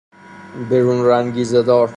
[0.69, 1.89] برون رنگیزه دار